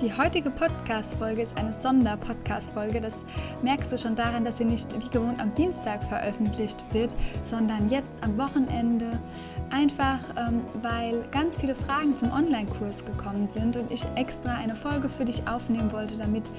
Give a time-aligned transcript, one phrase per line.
[0.00, 3.00] Die heutige Podcast-Folge ist eine Sonder-Podcast-Folge.
[3.00, 3.24] Das
[3.62, 8.16] merkst du schon daran, dass sie nicht wie gewohnt am Dienstag veröffentlicht wird, sondern jetzt
[8.20, 9.20] am Wochenende.
[9.70, 15.08] Einfach ähm, weil ganz viele Fragen zum Online-Kurs gekommen sind und ich extra eine Folge
[15.08, 16.50] für dich aufnehmen wollte, damit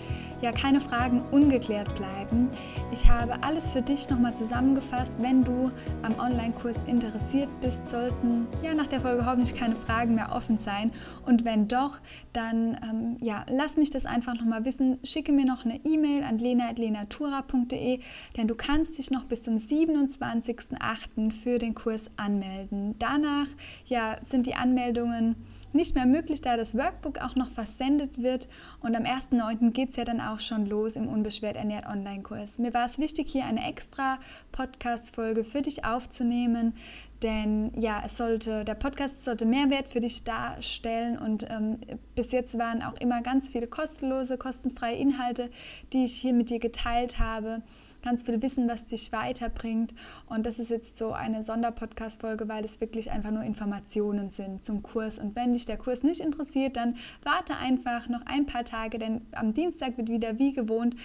[0.41, 2.49] ja keine Fragen ungeklärt bleiben.
[2.91, 5.22] Ich habe alles für dich nochmal zusammengefasst.
[5.22, 5.72] Wenn du
[6.03, 10.91] am Online-Kurs interessiert bist, sollten ja nach der Folge hoffentlich keine Fragen mehr offen sein.
[11.25, 12.00] Und wenn doch,
[12.31, 15.00] dann ähm, ja, lass mich das einfach nochmal wissen.
[15.04, 18.00] Schicke mir noch eine E-Mail an lena.lenatura.de,
[18.38, 21.31] denn du kannst dich noch bis zum 27.08.
[21.31, 22.94] für den Kurs anmelden.
[23.00, 23.48] Danach
[23.88, 25.36] ja, sind die Anmeldungen
[25.76, 28.48] nicht mehr möglich, da das Workbook auch noch versendet wird.
[28.81, 29.72] Und am 1.9.
[29.72, 32.58] geht es ja dann auch schon los im Unbeschwert Ernährt Online-Kurs.
[32.58, 34.20] Mir war es wichtig, hier eine extra
[34.52, 36.73] Podcast-Folge für dich aufzunehmen,
[37.22, 41.80] denn ja, es sollte, der Podcast sollte Mehrwert für dich darstellen und ähm,
[42.16, 45.50] bis jetzt waren auch immer ganz viele kostenlose, kostenfreie Inhalte,
[45.94, 47.62] die ich hier mit dir geteilt habe
[48.06, 49.94] ganz viel Wissen, was dich weiterbringt.
[50.28, 54.84] Und das ist jetzt so eine Sonderpodcast-Folge, weil es wirklich einfach nur Informationen sind zum
[54.84, 55.20] Kurs.
[55.20, 59.22] Und wenn dich der Kurs nicht interessiert, dann warte einfach noch ein paar Tage, denn
[59.34, 60.95] am Dienstag wird wieder wie gewohnt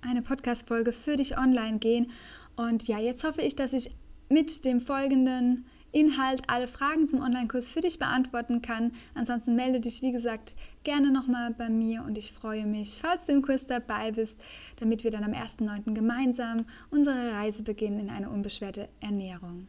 [0.00, 2.10] eine Podcast-Folge für dich online gehen.
[2.56, 3.90] Und ja, jetzt hoffe ich, dass ich
[4.28, 8.90] mit dem folgenden Inhalt alle Fragen zum Online-Kurs für dich beantworten kann.
[9.14, 13.32] Ansonsten melde dich, wie gesagt, gerne nochmal bei mir und ich freue mich, falls du
[13.32, 14.36] im Kurs dabei bist,
[14.80, 15.94] damit wir dann am 1.9.
[15.94, 19.68] gemeinsam unsere Reise beginnen in eine unbeschwerte Ernährung.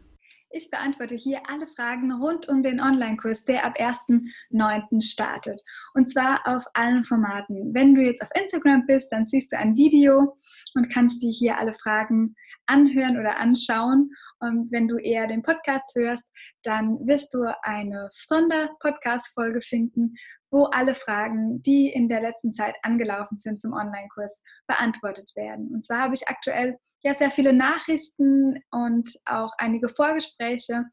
[0.58, 5.02] Ich beantworte hier alle Fragen rund um den Online-Kurs, der ab 1.9.
[5.02, 5.62] startet.
[5.94, 7.74] Und zwar auf allen Formaten.
[7.74, 10.38] Wenn du jetzt auf Instagram bist, dann siehst du ein Video
[10.74, 14.12] und kannst dir hier alle Fragen anhören oder anschauen.
[14.40, 16.24] Und wenn du eher den Podcast hörst,
[16.64, 20.16] dann wirst du eine Sonder-Podcast-Folge finden,
[20.52, 25.74] wo alle Fragen, die in der letzten Zeit angelaufen sind zum Online-Kurs, beantwortet werden.
[25.74, 30.86] Und zwar habe ich aktuell ja sehr viele Nachrichten und auch einige Vorgespräche.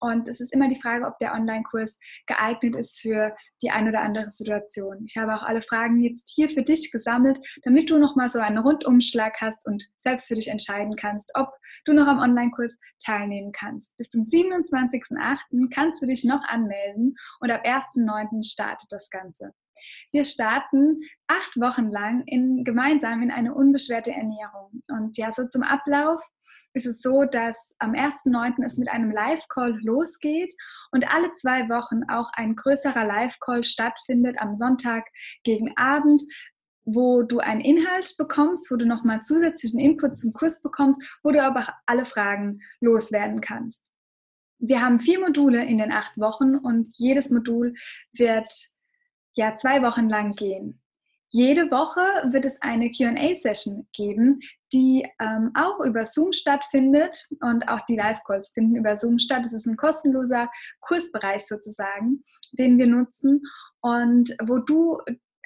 [0.00, 4.00] Und es ist immer die Frage, ob der Online-Kurs geeignet ist für die ein oder
[4.00, 5.04] andere Situation.
[5.06, 8.58] Ich habe auch alle Fragen jetzt hier für dich gesammelt, damit du nochmal so einen
[8.58, 11.50] Rundumschlag hast und selbst für dich entscheiden kannst, ob
[11.84, 13.94] du noch am Online-Kurs teilnehmen kannst.
[13.98, 15.68] Bis zum 27.08.
[15.72, 18.42] kannst du dich noch anmelden und ab 1.09.
[18.42, 19.52] startet das Ganze.
[20.12, 24.82] Wir starten acht Wochen lang in, gemeinsam in eine unbeschwerte Ernährung.
[24.88, 26.22] Und ja, so zum Ablauf
[26.74, 28.64] ist es so, dass am 1.9.
[28.64, 30.52] es mit einem Live-Call losgeht
[30.92, 35.04] und alle zwei Wochen auch ein größerer Live-Call stattfindet am Sonntag
[35.44, 36.22] gegen Abend,
[36.84, 41.42] wo du einen Inhalt bekommst, wo du nochmal zusätzlichen Input zum Kurs bekommst, wo du
[41.42, 43.82] aber alle Fragen loswerden kannst.
[44.58, 47.74] Wir haben vier Module in den acht Wochen und jedes Modul
[48.12, 48.52] wird
[49.38, 50.82] ja zwei Wochen lang gehen.
[51.30, 54.40] Jede Woche wird es eine QA-Session geben,
[54.72, 59.44] die ähm, auch über Zoom stattfindet und auch die Live-Calls finden über Zoom statt.
[59.44, 60.50] Es ist ein kostenloser
[60.80, 63.42] Kursbereich sozusagen, den wir nutzen
[63.80, 64.98] und wo du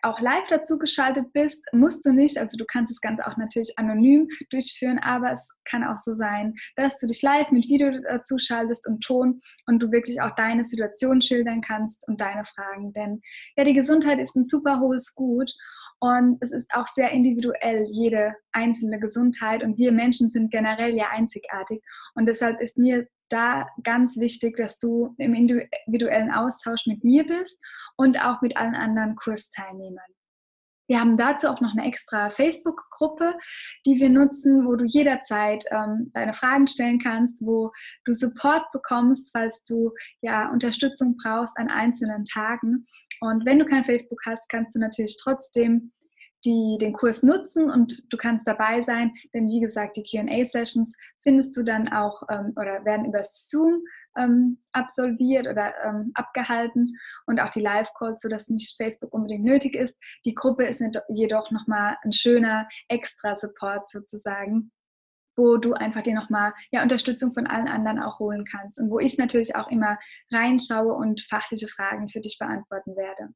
[0.02, 3.78] auch live dazu geschaltet bist, musst du nicht, also du kannst das Ganze auch natürlich
[3.78, 8.38] anonym durchführen, aber es kann auch so sein, dass du dich live mit Video dazu
[8.38, 12.92] schaltest und Ton und du wirklich auch deine Situation schildern kannst und deine Fragen.
[12.92, 13.20] Denn
[13.56, 15.52] ja, die Gesundheit ist ein super hohes Gut
[16.02, 19.62] und es ist auch sehr individuell, jede einzelne Gesundheit.
[19.62, 21.80] Und wir Menschen sind generell ja einzigartig.
[22.16, 27.58] Und deshalb ist mir da ganz wichtig, dass du im individuellen Austausch mit mir bist
[27.96, 30.04] und auch mit allen anderen Kursteilnehmern.
[30.88, 33.34] Wir haben dazu auch noch eine extra Facebook-Gruppe,
[33.86, 37.70] die wir nutzen, wo du jederzeit ähm, deine Fragen stellen kannst, wo
[38.04, 42.86] du Support bekommst, falls du ja Unterstützung brauchst an einzelnen Tagen.
[43.20, 45.92] Und wenn du kein Facebook hast, kannst du natürlich trotzdem
[46.44, 51.56] die den Kurs nutzen und du kannst dabei sein, denn wie gesagt, die QA-Sessions findest
[51.56, 53.84] du dann auch ähm, oder werden über Zoom
[54.16, 59.96] ähm, absolviert oder ähm, abgehalten und auch die Live-Calls, sodass nicht Facebook unbedingt nötig ist.
[60.24, 64.72] Die Gruppe ist jedoch nochmal ein schöner Extra-Support sozusagen
[65.36, 68.98] wo du einfach dir nochmal ja, Unterstützung von allen anderen auch holen kannst und wo
[68.98, 69.98] ich natürlich auch immer
[70.30, 73.32] reinschaue und fachliche Fragen für dich beantworten werde.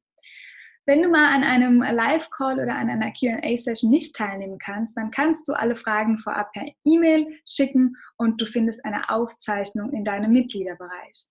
[0.87, 5.45] Wenn du mal an einem Live-Call oder an einer QA-Session nicht teilnehmen kannst, dann kannst
[5.49, 11.25] du alle Fragen vorab per E-Mail schicken und du findest eine Aufzeichnung in deinem Mitgliederbereich.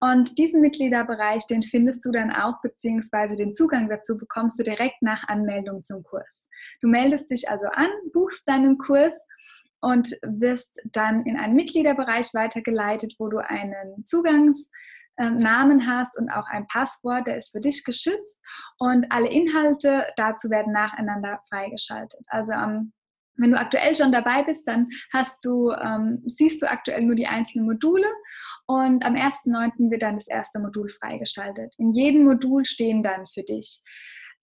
[0.00, 5.00] Und diesen Mitgliederbereich, den findest du dann auch, beziehungsweise den Zugang dazu bekommst du direkt
[5.02, 6.48] nach Anmeldung zum Kurs.
[6.80, 9.14] Du meldest dich also an, buchst deinen Kurs
[9.80, 14.68] und wirst dann in einen Mitgliederbereich weitergeleitet, wo du einen Zugangs
[15.18, 18.40] ähm, Namen hast und auch ein Passwort, der ist für dich geschützt
[18.78, 22.20] und alle Inhalte dazu werden nacheinander freigeschaltet.
[22.28, 22.92] Also ähm,
[23.36, 27.26] wenn du aktuell schon dabei bist, dann hast du, ähm, siehst du aktuell nur die
[27.26, 28.06] einzelnen Module
[28.66, 29.90] und am 1.9.
[29.90, 31.74] wird dann das erste Modul freigeschaltet.
[31.78, 33.82] In jedem Modul stehen dann für dich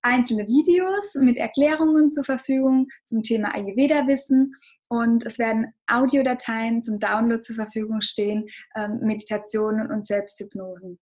[0.04, 4.56] einzelne Videos mit Erklärungen zur Verfügung zum Thema Ayurveda-Wissen
[4.90, 11.00] und es werden Audiodateien zum Download zur Verfügung stehen, ähm, Meditationen und Selbsthypnosen.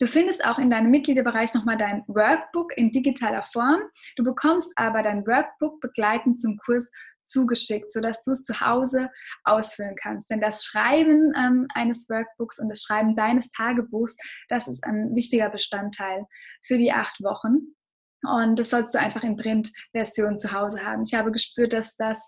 [0.00, 3.80] Du findest auch in deinem Mitgliederbereich nochmal dein Workbook in digitaler Form.
[4.16, 6.90] Du bekommst aber dein Workbook begleitend zum Kurs
[7.24, 9.10] zugeschickt, sodass du es zu Hause
[9.44, 10.30] ausfüllen kannst.
[10.30, 14.16] Denn das Schreiben ähm, eines Workbooks und das Schreiben deines Tagebuchs,
[14.48, 16.26] das ist ein wichtiger Bestandteil
[16.66, 17.74] für die acht Wochen.
[18.22, 21.04] Und das sollst du einfach in Print-Version zu Hause haben.
[21.04, 22.18] Ich habe gespürt, dass das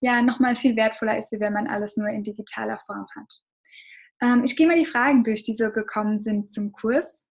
[0.00, 3.34] ja nochmal viel wertvoller ist, wie wenn man alles nur in digitaler Form hat.
[4.22, 7.26] Ähm, ich gehe mal die Fragen durch, die so gekommen sind zum Kurs.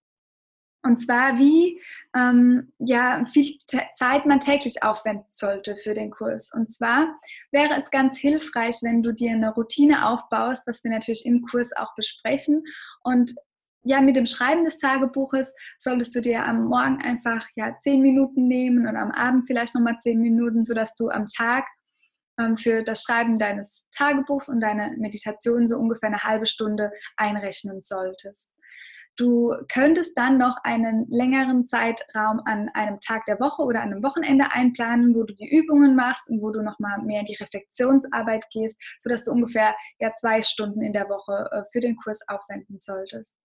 [0.85, 1.81] Und zwar, wie
[2.13, 3.57] ähm, ja, viel
[3.95, 6.51] Zeit man täglich aufwenden sollte für den Kurs.
[6.53, 7.17] Und zwar
[7.51, 11.73] wäre es ganz hilfreich, wenn du dir eine Routine aufbaust, was wir natürlich im Kurs
[11.73, 12.65] auch besprechen.
[13.01, 13.33] Und
[13.83, 18.47] ja, mit dem Schreiben des Tagebuches solltest du dir am Morgen einfach ja zehn Minuten
[18.47, 21.65] nehmen und am Abend vielleicht nochmal zehn Minuten, sodass du am Tag
[22.39, 27.81] ähm, für das Schreiben deines Tagebuchs und deine Meditation so ungefähr eine halbe Stunde einrechnen
[27.81, 28.51] solltest.
[29.15, 34.03] Du könntest dann noch einen längeren Zeitraum an einem Tag der Woche oder an einem
[34.03, 38.45] Wochenende einplanen, wo du die Übungen machst und wo du nochmal mehr in die Reflexionsarbeit
[38.51, 42.79] gehst, sodass du ungefähr ja zwei Stunden in der Woche äh, für den Kurs aufwenden
[42.79, 43.35] solltest.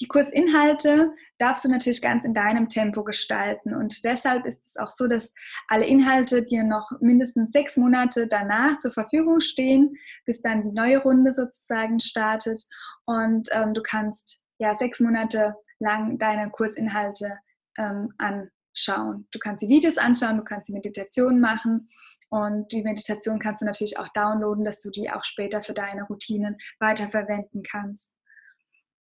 [0.00, 4.90] Die Kursinhalte darfst du natürlich ganz in deinem Tempo gestalten und deshalb ist es auch
[4.90, 5.32] so, dass
[5.66, 10.98] alle Inhalte dir noch mindestens sechs Monate danach zur Verfügung stehen, bis dann die neue
[10.98, 12.62] Runde sozusagen startet
[13.06, 17.38] und ähm, du kannst ja sechs Monate lang deine Kursinhalte
[17.76, 19.26] ähm, anschauen.
[19.32, 21.88] Du kannst die Videos anschauen, du kannst die Meditation machen
[22.30, 26.04] und die Meditation kannst du natürlich auch downloaden, dass du die auch später für deine
[26.04, 28.17] Routinen weiterverwenden kannst.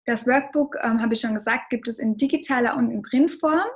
[0.06, 3.66] Das Workbook, ähm, habe ich schon gesagt, gibt es in digitaler und in Printform.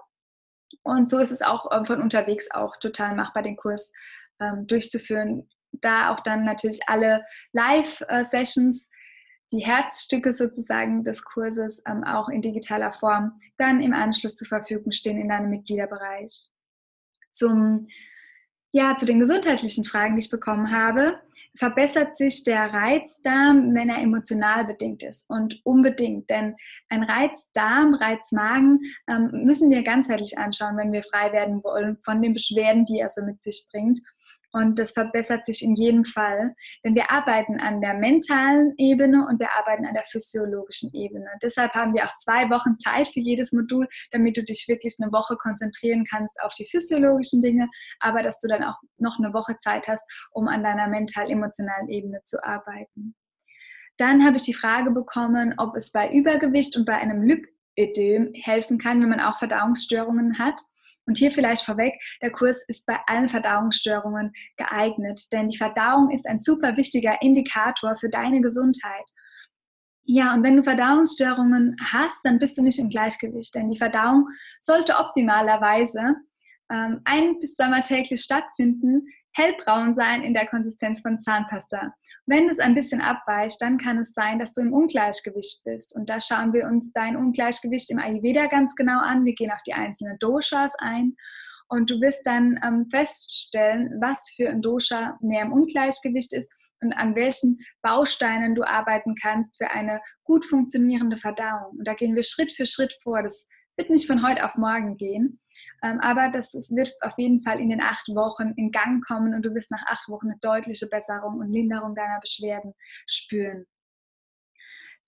[0.82, 3.92] Und so ist es auch ähm, von unterwegs auch total machbar, den Kurs
[4.40, 5.48] ähm, durchzuführen.
[5.72, 8.88] Da auch dann natürlich alle Live-Sessions,
[9.52, 14.92] die Herzstücke sozusagen des Kurses ähm, auch in digitaler Form dann im Anschluss zur Verfügung
[14.92, 16.48] stehen in deinem Mitgliederbereich.
[17.32, 17.88] Zum,
[18.70, 21.20] ja, zu den gesundheitlichen Fragen, die ich bekommen habe
[21.56, 25.28] verbessert sich der Reizdarm, wenn er emotional bedingt ist.
[25.28, 26.56] Und unbedingt, denn
[26.88, 32.34] ein Reizdarm, Reizmagen ähm, müssen wir ganzheitlich anschauen, wenn wir frei werden wollen von den
[32.34, 34.00] Beschwerden, die er so mit sich bringt.
[34.52, 36.54] Und das verbessert sich in jedem Fall,
[36.84, 41.28] denn wir arbeiten an der mentalen Ebene und wir arbeiten an der physiologischen Ebene.
[41.42, 45.12] Deshalb haben wir auch zwei Wochen Zeit für jedes Modul, damit du dich wirklich eine
[45.12, 47.68] Woche konzentrieren kannst auf die physiologischen Dinge,
[48.00, 52.20] aber dass du dann auch noch eine Woche Zeit hast, um an deiner mental-emotionalen Ebene
[52.24, 53.14] zu arbeiten.
[53.98, 58.78] Dann habe ich die Frage bekommen, ob es bei Übergewicht und bei einem Lipödem helfen
[58.78, 60.58] kann, wenn man auch Verdauungsstörungen hat.
[61.10, 66.24] Und hier vielleicht vorweg, der Kurs ist bei allen Verdauungsstörungen geeignet, denn die Verdauung ist
[66.24, 69.02] ein super wichtiger Indikator für deine Gesundheit.
[70.04, 74.28] Ja, und wenn du Verdauungsstörungen hast, dann bist du nicht im Gleichgewicht, denn die Verdauung
[74.60, 76.14] sollte optimalerweise
[76.70, 81.94] ähm, ein bis zweimal täglich stattfinden, hellbraun sein in der Konsistenz von Zahnpasta.
[82.26, 85.94] Wenn es ein bisschen abweicht, dann kann es sein, dass du im Ungleichgewicht bist.
[85.96, 89.24] Und da schauen wir uns dein Ungleichgewicht im Ayurveda ganz genau an.
[89.24, 91.14] Wir gehen auf die einzelnen Doshas ein
[91.68, 96.50] und du wirst dann ähm, feststellen, was für ein Dosha näher im Ungleichgewicht ist
[96.82, 101.76] und an welchen Bausteinen du arbeiten kannst für eine gut funktionierende Verdauung.
[101.78, 103.22] Und da gehen wir Schritt für Schritt vor.
[103.22, 103.46] Das
[103.76, 105.40] wird nicht von heute auf morgen gehen,
[105.82, 109.42] ähm, aber das wird auf jeden Fall in den acht Wochen in Gang kommen und
[109.42, 112.74] du wirst nach acht Wochen eine deutliche Besserung und Linderung deiner Beschwerden
[113.06, 113.66] spüren.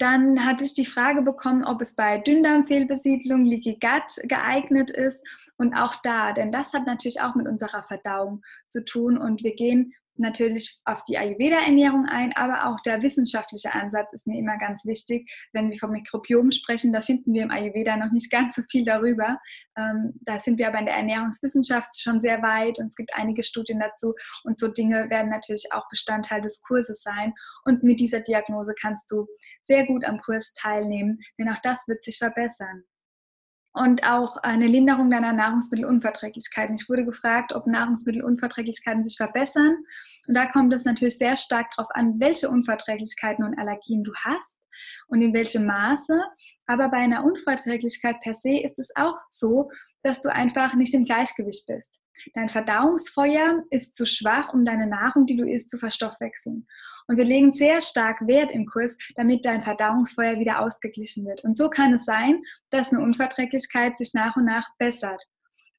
[0.03, 5.25] Dann hatte ich die Frage bekommen, ob es bei Dünndarmfehlbesiedlung, Leaky Gut geeignet ist.
[5.57, 9.17] Und auch da, denn das hat natürlich auch mit unserer Verdauung zu tun.
[9.17, 14.39] Und wir gehen natürlich auf die Ayurveda-Ernährung ein, aber auch der wissenschaftliche Ansatz ist mir
[14.39, 15.31] immer ganz wichtig.
[15.53, 18.85] Wenn wir vom Mikrobiom sprechen, da finden wir im Ayurveda noch nicht ganz so viel
[18.85, 19.39] darüber.
[19.77, 23.43] Ähm, da sind wir aber in der Ernährungswissenschaft schon sehr weit und es gibt einige
[23.43, 24.15] Studien dazu
[24.45, 27.35] und so Dinge werden natürlich auch Bestandteil des Kurses sein.
[27.65, 29.27] Und mit dieser Diagnose kannst du
[29.63, 32.85] sehr gut am Kurs teilnehmen, denn auch das wird sich verbessern
[33.75, 36.75] und auch eine Linderung deiner Nahrungsmittelunverträglichkeiten.
[36.75, 39.77] Ich wurde gefragt, ob Nahrungsmittelunverträglichkeiten sich verbessern.
[40.29, 44.59] Und da kommt es natürlich sehr stark darauf an, welche Unverträglichkeiten und Allergien du hast
[45.09, 46.23] und in welchem Maße.
[46.67, 49.71] Aber bei einer Unverträglichkeit per se ist es auch so,
[50.03, 51.99] dass du einfach nicht im Gleichgewicht bist.
[52.35, 56.67] Dein Verdauungsfeuer ist zu schwach, um deine Nahrung, die du isst, zu verstoffwechseln.
[57.07, 61.45] Und wir legen sehr stark Wert im Kurs, damit dein Verdauungsfeuer wieder ausgeglichen wird.
[61.45, 65.23] Und so kann es sein, dass eine Unverträglichkeit sich nach und nach bessert.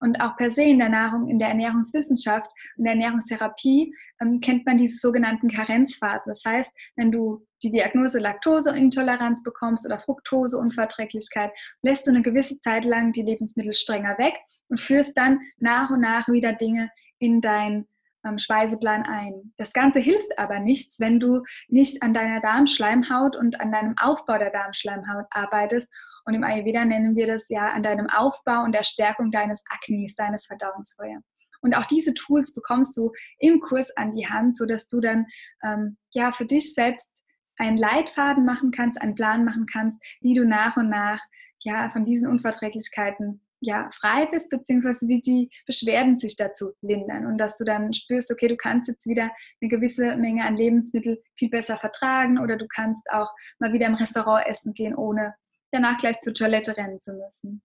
[0.04, 4.66] Und auch per se in der Nahrung, in der Ernährungswissenschaft, in der Ernährungstherapie ähm, kennt
[4.66, 6.30] man diese sogenannten Karenzphasen.
[6.30, 11.52] Das heißt, wenn du die Diagnose Laktoseintoleranz bekommst oder Fructoseunverträglichkeit,
[11.84, 14.36] lässt du eine gewisse Zeit lang die Lebensmittel strenger weg
[14.68, 17.88] und führst dann nach und nach wieder Dinge in dein
[18.26, 19.54] ähm, Speiseplan ein.
[19.58, 24.38] Das Ganze hilft aber nichts, wenn du nicht an deiner Darmschleimhaut und an deinem Aufbau
[24.38, 25.90] der Darmschleimhaut arbeitest.
[26.26, 30.16] Und im Ayurveda nennen wir das ja an deinem Aufbau und der Stärkung deines Aknis,
[30.16, 31.24] deines Verdauungsfeuers.
[31.62, 35.26] Und auch diese Tools bekommst du im Kurs an die Hand, sodass du dann
[35.64, 37.22] ähm, ja für dich selbst
[37.58, 41.22] einen Leitfaden machen kannst, einen Plan machen kannst, wie du nach und nach
[41.60, 47.38] ja von diesen Unverträglichkeiten ja, frei bist, beziehungsweise wie die Beschwerden sich dazu lindern und
[47.38, 51.50] dass du dann spürst, okay, du kannst jetzt wieder eine gewisse Menge an Lebensmitteln viel
[51.50, 55.34] besser vertragen oder du kannst auch mal wieder im Restaurant essen gehen, ohne
[55.72, 57.62] danach gleich zur Toilette rennen zu müssen.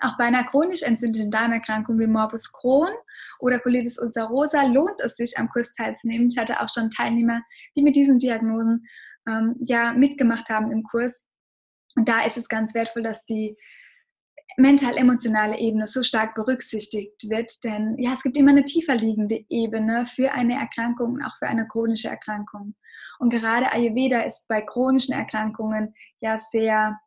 [0.00, 2.92] Auch bei einer chronisch entzündlichen Darmerkrankung wie Morbus Crohn
[3.40, 6.28] oder Colitis ulcerosa lohnt es sich, am Kurs teilzunehmen.
[6.28, 7.42] Ich hatte auch schon Teilnehmer,
[7.76, 8.86] die mit diesen Diagnosen
[9.28, 11.26] ähm, ja mitgemacht haben im Kurs.
[11.94, 13.56] Und da ist es ganz wertvoll, dass die
[14.56, 20.06] mental-emotionale Ebene so stark berücksichtigt wird, denn ja, es gibt immer eine tiefer liegende Ebene
[20.06, 22.74] für eine Erkrankung und auch für eine chronische Erkrankung.
[23.18, 26.98] Und gerade Ayurveda ist bei chronischen Erkrankungen ja sehr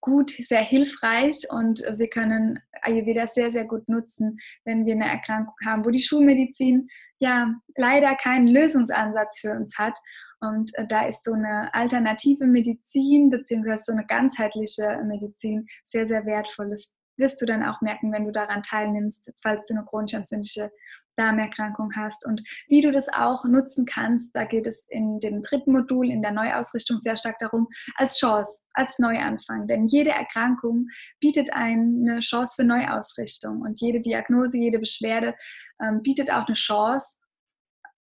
[0.00, 5.54] gut, sehr hilfreich und wir können Ayurveda sehr, sehr gut nutzen, wenn wir eine Erkrankung
[5.64, 6.88] haben, wo die Schulmedizin
[7.18, 9.98] ja leider keinen Lösungsansatz für uns hat.
[10.40, 16.24] Und äh, da ist so eine alternative Medizin beziehungsweise so eine ganzheitliche Medizin sehr, sehr
[16.24, 16.70] wertvoll.
[16.70, 20.72] Das wirst du dann auch merken, wenn du daran teilnimmst, falls du eine chronisch entzündliche
[21.16, 24.34] Darmerkrankung hast und wie du das auch nutzen kannst.
[24.34, 28.64] Da geht es in dem dritten Modul in der Neuausrichtung sehr stark darum, als Chance,
[28.74, 29.66] als Neuanfang.
[29.66, 30.86] Denn jede Erkrankung
[31.20, 35.34] bietet eine Chance für Neuausrichtung und jede Diagnose, jede Beschwerde
[35.82, 37.18] ähm, bietet auch eine Chance.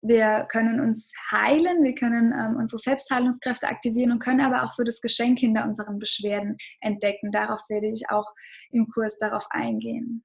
[0.01, 4.83] Wir können uns heilen, wir können ähm, unsere Selbstheilungskräfte aktivieren und können aber auch so
[4.83, 7.31] das Geschenk hinter unseren Beschwerden entdecken.
[7.31, 8.31] Darauf werde ich auch
[8.69, 10.23] im Kurs darauf eingehen.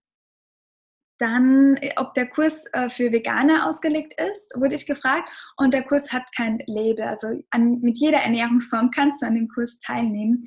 [1.22, 5.32] Dann, äh, ob der Kurs äh, für Veganer ausgelegt ist, wurde ich gefragt.
[5.56, 7.04] Und der Kurs hat kein Label.
[7.04, 10.44] Also an, mit jeder Ernährungsform kannst du an dem Kurs teilnehmen.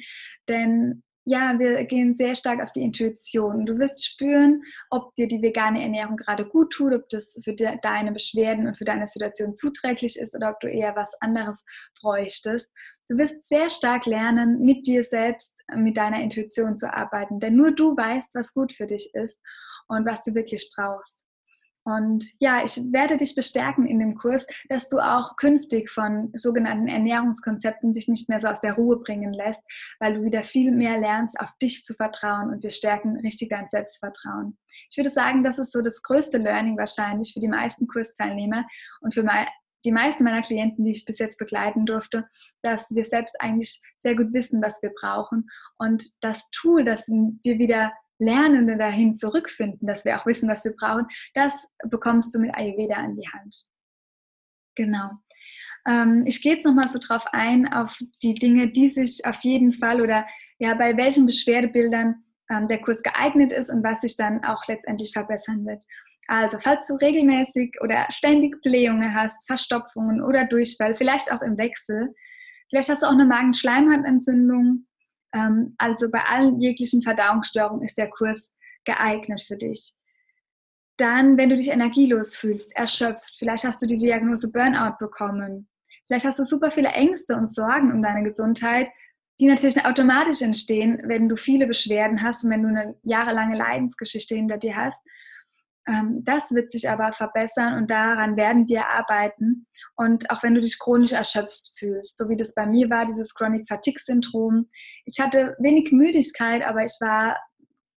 [0.49, 3.65] Denn ja, wir gehen sehr stark auf die Intuition.
[3.65, 8.11] Du wirst spüren, ob dir die vegane Ernährung gerade gut tut, ob das für deine
[8.11, 11.63] Beschwerden und für deine Situation zuträglich ist oder ob du eher was anderes
[12.01, 12.69] bräuchtest.
[13.07, 17.71] Du wirst sehr stark lernen, mit dir selbst, mit deiner Intuition zu arbeiten, denn nur
[17.71, 19.39] du weißt, was gut für dich ist
[19.87, 21.25] und was du wirklich brauchst.
[21.87, 26.87] Und ja, ich werde dich bestärken in dem Kurs, dass du auch künftig von sogenannten
[26.87, 29.61] Ernährungskonzepten dich nicht mehr so aus der Ruhe bringen lässt,
[29.99, 33.69] weil du wieder viel mehr lernst, auf dich zu vertrauen und wir stärken richtig dein
[33.69, 34.57] Selbstvertrauen.
[34.89, 38.65] Ich würde sagen, das ist so das größte Learning wahrscheinlich für die meisten Kursteilnehmer
[39.01, 39.23] und für
[39.85, 42.25] die meisten meiner Klienten, die ich bis jetzt begleiten durfte,
[42.63, 47.59] dass wir selbst eigentlich sehr gut wissen, was wir brauchen und das Tool, das wir
[47.59, 52.55] wieder Lernende dahin zurückfinden, dass wir auch wissen, was wir brauchen, das bekommst du mit
[52.55, 53.55] Ayurveda an die Hand.
[54.75, 55.11] Genau.
[55.87, 59.71] Ähm, ich gehe jetzt nochmal so drauf ein, auf die Dinge, die sich auf jeden
[59.71, 60.25] Fall oder
[60.59, 65.11] ja, bei welchen Beschwerdebildern ähm, der Kurs geeignet ist und was sich dann auch letztendlich
[65.11, 65.83] verbessern wird.
[66.27, 72.13] Also, falls du regelmäßig oder ständig Blähungen hast, Verstopfungen oder Durchfall, vielleicht auch im Wechsel,
[72.69, 74.87] vielleicht hast du auch eine Magenschleimhautentzündung, ähm,
[75.77, 78.51] also bei allen jeglichen Verdauungsstörungen ist der Kurs
[78.85, 79.93] geeignet für dich.
[80.97, 85.67] Dann, wenn du dich energielos fühlst, erschöpft, vielleicht hast du die Diagnose Burnout bekommen,
[86.07, 88.87] vielleicht hast du super viele Ängste und Sorgen um deine Gesundheit,
[89.39, 94.35] die natürlich automatisch entstehen, wenn du viele Beschwerden hast und wenn du eine jahrelange Leidensgeschichte
[94.35, 95.01] hinter dir hast.
[95.87, 99.67] Ähm, das wird sich aber verbessern und daran werden wir arbeiten.
[99.95, 103.35] Und auch wenn du dich chronisch erschöpft fühlst, so wie das bei mir war, dieses
[103.35, 104.69] Chronic Fatigue Syndrom.
[105.05, 107.37] Ich hatte wenig Müdigkeit, aber ich war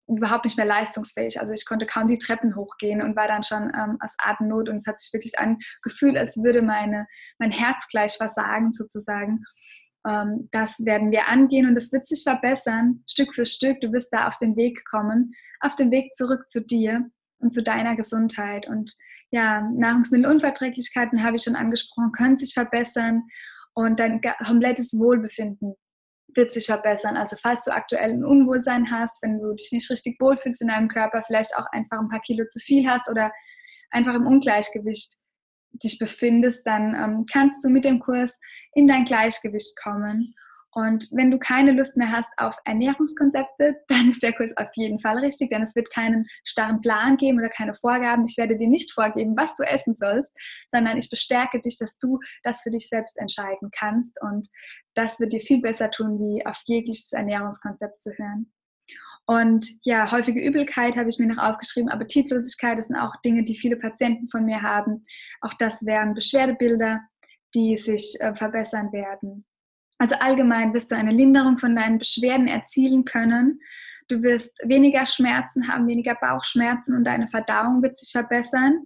[0.08, 1.40] überhaupt nicht mehr leistungsfähig.
[1.40, 4.78] Also ich konnte kaum die Treppen hochgehen und war dann schon ähm, aus Atemnot und
[4.78, 7.08] es hat sich wirklich angefühlt, als würde meine,
[7.40, 9.44] mein Herz gleich versagen sozusagen.
[10.08, 13.82] Ähm, das werden wir angehen und es wird sich verbessern, Stück für Stück.
[13.82, 17.64] Du wirst da auf den Weg kommen, auf den Weg zurück zu dir und zu
[17.64, 18.68] deiner Gesundheit.
[18.68, 18.94] Und
[19.32, 23.24] ja, Nahrungsmittelunverträglichkeiten habe ich schon angesprochen, können sich verbessern
[23.74, 25.76] und dein komplettes Wohlbefinden
[26.36, 27.18] wird sich verbessern.
[27.18, 30.88] Also falls du aktuell ein Unwohlsein hast, wenn du dich nicht richtig wohlfühlst in deinem
[30.88, 33.32] Körper, vielleicht auch einfach ein paar Kilo zu viel hast oder
[33.92, 35.14] einfach im Ungleichgewicht
[35.84, 38.38] dich befindest, dann ähm, kannst du mit dem Kurs
[38.74, 40.34] in dein Gleichgewicht kommen
[40.72, 45.00] und wenn du keine Lust mehr hast auf Ernährungskonzepte, dann ist der Kurs auf jeden
[45.00, 48.26] Fall richtig, denn es wird keinen starren Plan geben oder keine Vorgaben.
[48.26, 50.32] Ich werde dir nicht vorgeben, was du essen sollst,
[50.72, 54.20] sondern ich bestärke dich, dass du das für dich selbst entscheiden kannst.
[54.22, 54.50] Und
[54.94, 58.52] das wird dir viel besser tun, wie auf jegliches Ernährungskonzept zu hören.
[59.26, 63.58] Und ja, häufige Übelkeit habe ich mir noch aufgeschrieben, Appetitlosigkeit, das sind auch Dinge, die
[63.58, 65.06] viele Patienten von mir haben.
[65.42, 67.02] Auch das wären Beschwerdebilder,
[67.54, 69.47] die sich äh, verbessern werden.
[69.98, 73.60] Also allgemein wirst du eine Linderung von deinen Beschwerden erzielen können.
[74.08, 78.86] Du wirst weniger Schmerzen haben, weniger Bauchschmerzen und deine Verdauung wird sich verbessern.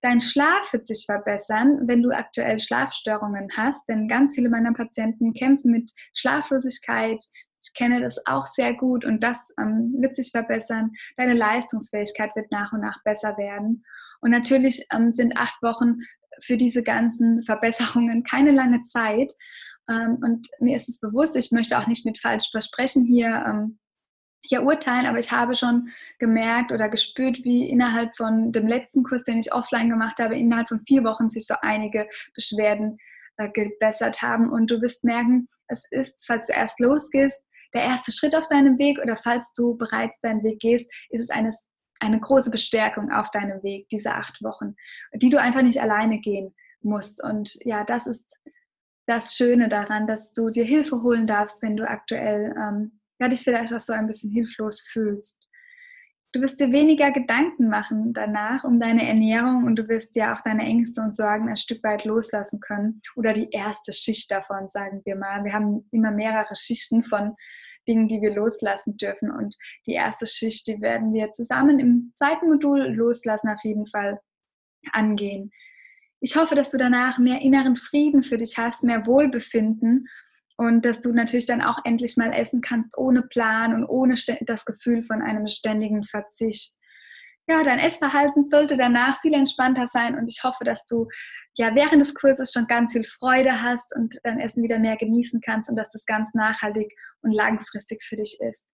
[0.00, 5.32] Dein Schlaf wird sich verbessern, wenn du aktuell Schlafstörungen hast, denn ganz viele meiner Patienten
[5.32, 7.22] kämpfen mit Schlaflosigkeit.
[7.60, 10.92] Ich kenne das auch sehr gut und das ähm, wird sich verbessern.
[11.16, 13.84] Deine Leistungsfähigkeit wird nach und nach besser werden.
[14.20, 15.96] Und natürlich ähm, sind acht Wochen
[16.40, 19.32] für diese ganzen Verbesserungen keine lange Zeit.
[19.88, 23.78] Ähm, und mir ist es bewusst, ich möchte auch nicht mit falsch versprechen hier, ähm,
[24.42, 29.24] hier urteilen, aber ich habe schon gemerkt oder gespürt, wie innerhalb von dem letzten Kurs,
[29.24, 32.98] den ich offline gemacht habe, innerhalb von vier Wochen sich so einige Beschwerden
[33.36, 34.50] äh, gebessert haben.
[34.50, 37.40] Und du wirst merken, es ist, falls du erst losgehst,
[37.74, 41.30] der erste Schritt auf deinem Weg oder falls du bereits deinen Weg gehst, ist es
[41.30, 41.54] eine,
[42.00, 44.74] eine große Bestärkung auf deinem Weg, diese acht Wochen,
[45.14, 47.22] die du einfach nicht alleine gehen musst.
[47.22, 48.38] Und ja, das ist
[49.08, 53.40] das Schöne daran, dass du dir Hilfe holen darfst, wenn du aktuell ähm, ja, dich
[53.40, 55.48] vielleicht auch so ein bisschen hilflos fühlst.
[56.32, 60.42] Du wirst dir weniger Gedanken machen danach um deine Ernährung und du wirst ja auch
[60.42, 63.00] deine Ängste und Sorgen ein Stück weit loslassen können.
[63.16, 65.42] Oder die erste Schicht davon, sagen wir mal.
[65.42, 67.34] Wir haben immer mehrere Schichten von
[67.88, 69.30] Dingen, die wir loslassen dürfen.
[69.30, 74.20] Und die erste Schicht, die werden wir zusammen im zweiten Modul loslassen, auf jeden Fall
[74.92, 75.50] angehen.
[76.20, 80.08] Ich hoffe, dass du danach mehr inneren Frieden für dich hast, mehr Wohlbefinden
[80.56, 84.64] und dass du natürlich dann auch endlich mal essen kannst ohne Plan und ohne das
[84.64, 86.74] Gefühl von einem ständigen Verzicht.
[87.46, 91.06] Ja, dein Essverhalten sollte danach viel entspannter sein und ich hoffe, dass du
[91.54, 95.40] ja während des Kurses schon ganz viel Freude hast und dein Essen wieder mehr genießen
[95.40, 98.66] kannst und dass das ganz nachhaltig und langfristig für dich ist.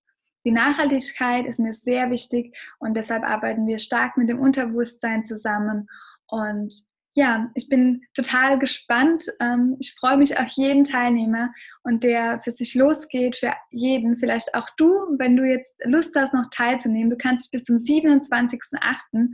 [0.44, 5.86] Die Nachhaltigkeit ist mir sehr wichtig und deshalb arbeiten wir stark mit dem Unterbewusstsein zusammen
[6.26, 6.74] und
[7.14, 9.24] ja, ich bin total gespannt.
[9.40, 11.50] Ähm, ich freue mich auf jeden Teilnehmer
[11.84, 16.34] und der für sich losgeht, für jeden, vielleicht auch du, wenn du jetzt Lust hast,
[16.34, 17.10] noch teilzunehmen.
[17.10, 19.28] Du kannst dich bis zum 27.08.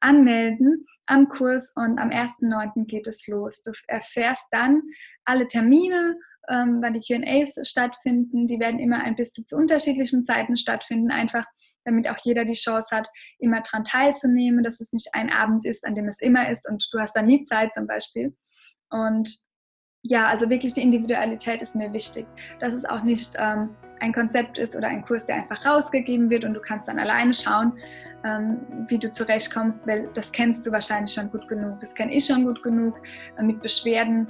[0.00, 2.86] anmelden am Kurs und am 1.9.
[2.86, 3.62] geht es los.
[3.62, 4.82] Du erfährst dann
[5.24, 6.16] alle Termine,
[6.48, 8.46] ähm, wann die QAs stattfinden.
[8.46, 11.44] Die werden immer ein bisschen zu unterschiedlichen Zeiten stattfinden, einfach
[11.86, 15.86] damit auch jeder die Chance hat, immer daran teilzunehmen, dass es nicht ein Abend ist,
[15.86, 18.36] an dem es immer ist und du hast dann nie Zeit zum Beispiel.
[18.90, 19.38] Und
[20.02, 22.26] ja, also wirklich die Individualität ist mir wichtig,
[22.60, 26.44] dass es auch nicht ähm, ein Konzept ist oder ein Kurs, der einfach rausgegeben wird
[26.44, 27.72] und du kannst dann alleine schauen,
[28.24, 31.80] ähm, wie du zurechtkommst, weil das kennst du wahrscheinlich schon gut genug.
[31.80, 33.00] Das kenne ich schon gut genug
[33.38, 34.28] äh, mit Beschwerden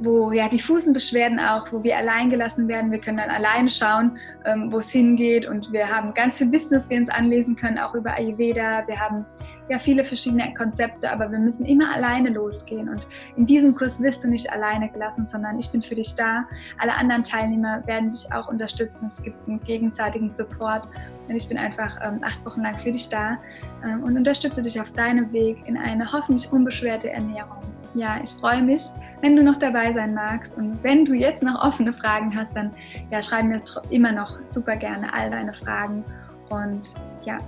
[0.00, 2.90] wo ja diffusen Beschwerden auch, wo wir allein gelassen werden.
[2.90, 6.72] Wir können dann alleine schauen, ähm, wo es hingeht und wir haben ganz viel Wissen,
[6.72, 8.86] das wir uns anlesen können, auch über Ayurveda.
[8.86, 9.24] Wir haben
[9.68, 13.06] ja viele verschiedene Konzepte, aber wir müssen immer alleine losgehen und
[13.36, 16.44] in diesem Kurs wirst du nicht alleine gelassen, sondern ich bin für dich da.
[16.78, 19.06] Alle anderen Teilnehmer werden dich auch unterstützen.
[19.06, 20.88] Es gibt einen gegenseitigen Support
[21.28, 23.38] und ich bin einfach ähm, acht Wochen lang für dich da
[23.84, 27.62] ähm, und unterstütze dich auf deinem Weg in eine hoffentlich unbeschwerte Ernährung.
[27.94, 28.82] Ja, ich freue mich,
[29.22, 30.56] wenn du noch dabei sein magst.
[30.56, 32.72] Und wenn du jetzt noch offene Fragen hast, dann
[33.10, 36.04] ja, schreib mir immer noch super gerne all deine Fragen.
[36.50, 37.38] Und ja,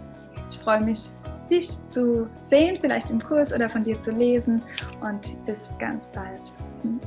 [0.49, 1.11] ich freue mich,
[1.51, 4.63] dich zu sehen, vielleicht im Kurs oder von dir zu lesen.
[5.01, 6.55] Und bis ganz bald.
[6.83, 7.01] Hm.